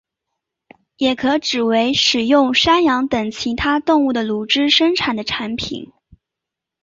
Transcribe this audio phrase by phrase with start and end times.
[0.97, 5.91] 也可指为使用山羊等其他动物的乳汁生产的产品。